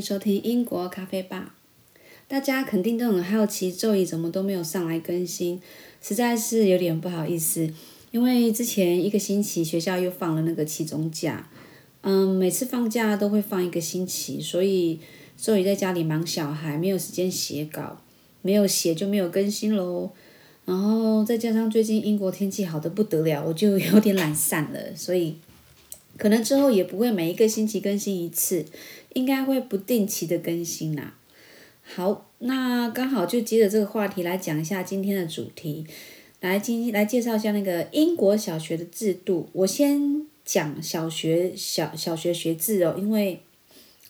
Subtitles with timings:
[0.00, 1.54] 收听英国咖啡吧。
[2.26, 5.60] 大家肯定都很好奇，周怡怎么都没有上来更新，
[6.00, 7.68] 实在是有点不好意思。
[8.12, 11.48] 因为之前一个星期学校又放了那个期中假，
[12.02, 15.00] 嗯，每次放假都会放一个星期，所以
[15.36, 18.00] 周怡在家里忙小孩，没有时间写稿，
[18.42, 20.10] 没有写就没有更新喽。
[20.64, 25.36] 然后再加上最近英国天气好的不得了，我就有点懒散了，所以。
[26.20, 28.66] 可能之后也不会每一个星期更新一次，
[29.14, 31.14] 应该会不定期的更新啦。
[31.82, 35.86] 好，那刚好就接着这个话题来讲一下今天的主题，
[36.40, 39.48] 来今来介绍一下那个英国小学的制度。
[39.54, 43.40] 我先讲小学小小学学制哦，因为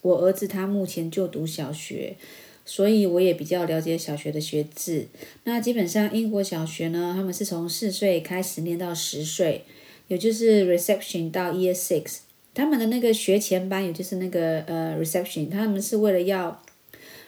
[0.02, 2.16] 我儿子他目前就读小学，
[2.64, 5.06] 所以我也比较了解小学的学制。
[5.44, 9.62] 那基本上英国小学呢，他们是从四岁开始念到十岁。
[10.10, 12.18] 也就是 reception 到 year six，
[12.52, 16.60] 他们的那个学前班，也就是那个呃 reception，他们是为了要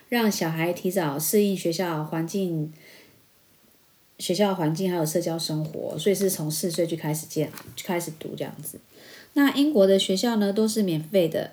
[0.08, 2.72] 让小孩提早适应学校环境、
[4.18, 8.80] 学校环境还有社交生活，所以是从四岁就开始建、就开始读这样子。
[9.34, 11.52] 那英国的学校呢都是免费的，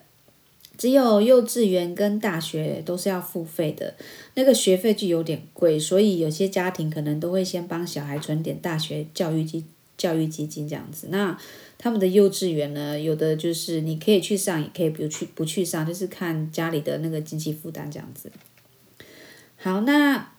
[0.80, 3.94] 只有幼稚园跟大学都是要付费的，
[4.34, 9.64] 那个学费就有点贵，所以有些家庭可能都会先帮小孩存点大学教育基。
[10.00, 11.38] 教育基金这样子，那
[11.78, 18.32] 他们的幼稚园呢，有的就是你可以去上，也可以不去不去上，就是看家里的那个经济负担这样子。
[19.58, 20.32] 好，那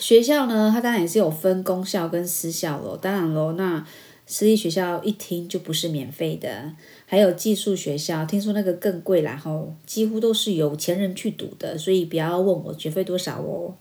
[0.00, 2.96] 学校呢，它当然也是有分公校跟私校咯。
[2.96, 3.86] 当然咯，那
[4.26, 6.72] 私立学校一听就不是免费的，
[7.06, 13.74] 还有寄宿学校，听说那个更贵，然后几乎都是有钱人去读的，所以不要问我学费多少哦，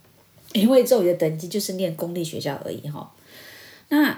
[0.54, 3.14] 因为这里的等级就是念公立学校而已哈。
[3.90, 4.18] 那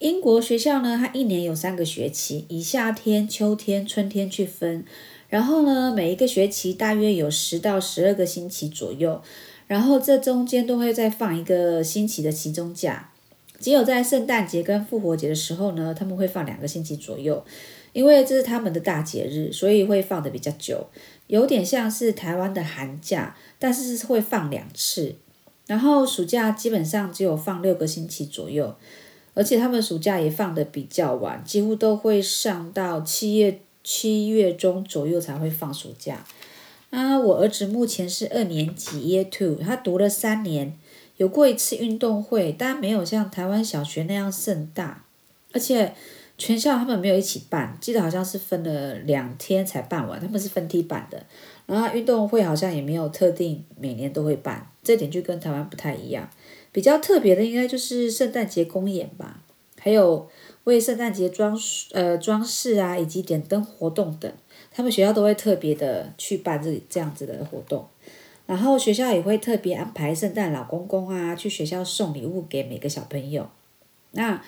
[0.00, 4.82] 英国学校呢，它一年有三个学期，以夏天、秋天、春天去分。
[5.28, 9.20] 然后呢，每一个学期大约有十到十二个星期左右。
[9.66, 13.10] 然后这中间都会再放一个星期的期中假。
[13.60, 17.44] 只有在圣诞节跟复活节的时候呢，他们会放两个星期左右，
[17.92, 20.86] 因为这是他们的大节日，所以会放的比较久，
[21.26, 25.16] 有点像是台湾的寒假，但是是会放两次。
[25.66, 28.74] 然后暑假基本上只有放六个星期左右。
[29.40, 36.22] 而且他们暑假也放的比较晚，几乎都会上到七月七月中左右才会放暑假。
[36.90, 40.76] 啊，我儿子目前是二年级，Year Two，他读了三年，
[41.16, 45.04] 有过一次运动会，但没有像台湾小学那样盛大，
[45.54, 45.94] 而且
[46.36, 51.24] 全校他们没有一起办，记得好像是分了两天才办完，他们是分梯办的。
[51.64, 56.28] 然后运动会好像也没有特定每年都会办，这点就跟台湾不太一样。
[56.72, 59.42] 比较特别的应该就是圣诞节公演吧，
[59.78, 60.28] 还有
[60.64, 61.58] 为圣诞节装
[61.92, 64.32] 呃装饰啊，以及点灯活动等，
[64.70, 67.86] 他们学校都会特别的去办这这样子的活动。
[68.46, 73.48] 然后学校也会特别安排圣诞老公公啊，去学校送礼物给每个小朋友。
[74.12, 74.42] 那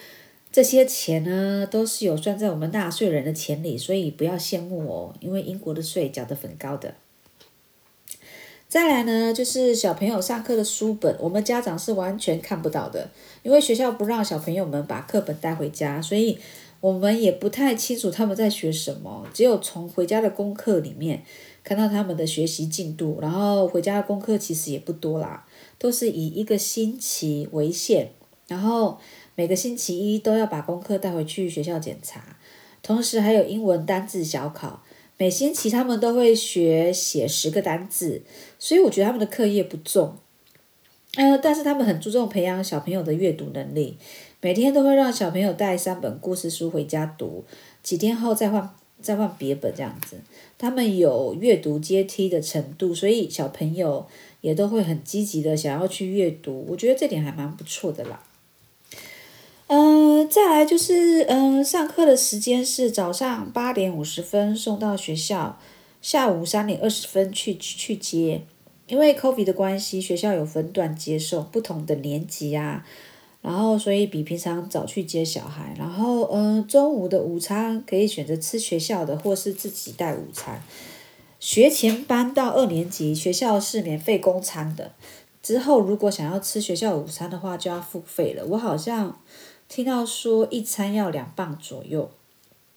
[0.51, 6.95] 这些钱呢，都是有算在我们纳税人的钱里，所以不要羡慕哦，因为英国的税缴得很高的。
[8.73, 13.11] 再来呢，就是小朋友上课的书本，我们家长是完全看不到的，
[13.43, 16.39] 因为学校不让小朋友们把课本带回家，所以
[16.81, 21.23] 我们也不太清楚他们在学什么，只有从回家的功课里面
[21.63, 23.19] 看到他们的学习进度。
[23.21, 25.47] 然后回家的功课其实也不多啦，
[25.79, 28.09] 都是以一个星期为限，
[28.49, 28.99] 然后
[29.35, 32.39] 每个星期一都要把功课带回去学校检查，
[32.83, 34.83] 同时还有英文单字小考。
[35.19, 38.23] 每星期他们都会学写十个单字，
[38.59, 40.17] 所以我觉得他们的课业不重，
[41.15, 43.97] 呃，但是他们很注重培养小朋友的阅读能力，
[44.41, 47.45] 每天都会让小朋友带三本故事书回家读，
[47.83, 50.17] 几天后再换再换别本这样子。
[50.59, 54.07] 他们有阅读阶梯的程度，所以小朋友
[54.41, 58.25] 也都会很积极的想要去阅读，我觉得这点还蛮不错的啦。
[59.75, 65.59] 嗯，再来就是，嗯，上课的时间是早上八点五十分送到学校，
[66.03, 68.43] 下午三点二十分去去接。
[68.87, 72.85] 因为 COVID 的关系，学校有分段接送不同的年级啊，
[73.41, 75.75] 然后所以比平常早去接小孩。
[75.79, 80.63] 然后，嗯，中午的午餐可以选择吃学校的，或是自己带午餐。
[81.41, 84.93] 学前班到二年级，学校是免费供餐的。
[85.43, 88.45] 之后如果想要吃学校午餐的话，就要付费了。
[88.47, 89.19] 我好像。
[89.69, 92.11] 听到说一餐要两磅左右，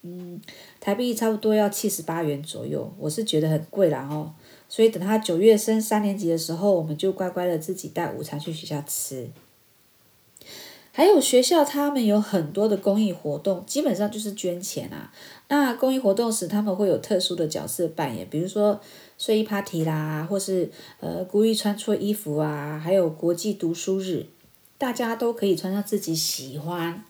[0.03, 0.39] 嗯，
[0.79, 4.33] 台币差不多要七十八元左右，我是觉得很贵啦哦。
[4.69, 9.29] 所以等他九月升三年级的时候，我们就乖乖的自己带午餐去学校吃。
[10.95, 15.11] 还有学校他们有很多的公益活动，基本上就是捐钱啊。
[15.49, 18.79] 那公益活动时，他们会有特殊的角色扮演，比如说
[19.17, 20.71] 睡衣 party 啦，或是
[21.01, 24.25] 呃故意穿错衣服啊，还有国际读书日，
[24.77, 27.03] 大家都可以穿上自己喜欢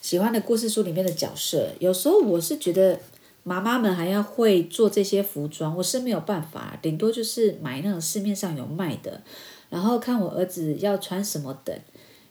[0.00, 1.68] 喜欢的故事书里面的角色。
[1.80, 2.98] 有时候我是觉得
[3.44, 9.22] 妈妈们还要会做这些服装，我是没有办法，顶多就是买那种市面上有卖的。
[9.70, 11.76] 然后看我儿子要穿什么等，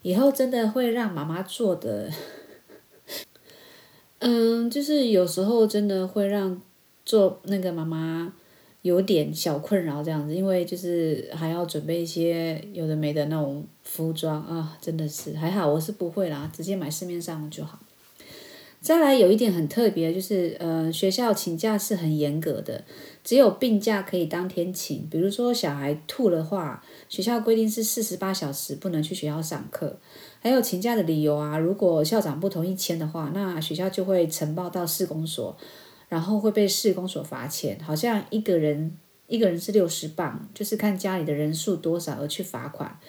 [0.01, 2.10] 以后真的会让妈妈做的，
[4.19, 6.62] 嗯，就是有时候真的会让
[7.06, 8.33] 做那个妈妈
[8.81, 17.77] 有点小困扰这样子，因为就是还要准备一些有的没的那种服装啊，真的是还好我是不会啦，直接买市面上就好。
[18.83, 22.83] 再来有一点很特别，就是呃学校请假是很严格的，
[23.24, 25.07] 只有病假可以当天请。
[25.09, 29.97] 比如说小孩吐的话，学校规定是四十八小时不能去学校上课。
[30.41, 35.56] 还有请假的理由啊，如果校长不同意签的话，那学校就会呈报到市公所，
[36.09, 38.97] 然后会被市公所罚钱，好像一个人
[39.27, 43.00] 一个人是六十磅，就是看家里的人数多少而去罚款。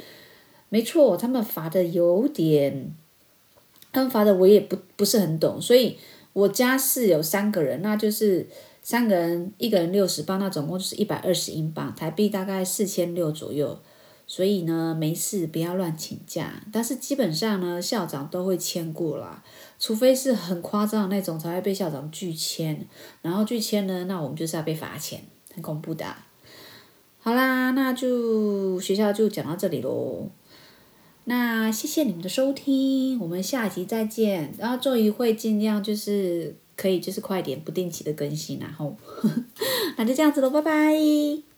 [0.68, 2.94] 没错，他们罚的有点。
[3.94, 5.96] 他们罚的我也不不是很懂，所以
[6.34, 8.46] 我家是有三个人，那就是
[8.82, 13.78] 三个人，一个人六十磅，那总共就是一百二十英镑，台币大概四千六左右。
[14.26, 19.44] 所以呢，没事不要乱请假，但是基本上呢，校长都会签过啦，
[19.78, 22.86] 除非是很夸张的那种才会被校长拒签，
[23.20, 25.22] 然后拒签呢，那我们就是要被罚钱，
[25.54, 26.06] 很恐怖的。
[27.20, 30.26] 好啦，那就学校就讲到这里喽。
[31.26, 34.52] 那谢谢你们的收听，我们下集再见。
[34.58, 38.94] 然后终于会尽量就是可以就是快点不定期的更新，然后
[39.96, 41.53] 那就这样子喽，拜拜。